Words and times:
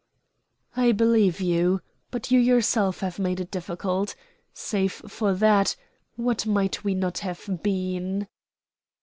"I 0.75 0.93
believe 0.93 1.39
you. 1.41 1.79
But 2.09 2.31
you 2.31 2.39
yourself 2.39 3.01
have 3.01 3.19
made 3.19 3.39
it 3.39 3.51
difficult. 3.51 4.15
Save 4.51 4.93
for 4.93 5.35
that, 5.35 5.75
what 6.15 6.47
might 6.47 6.83
we 6.83 6.95
not 6.95 7.19
have 7.19 7.61
been!" 7.61 8.27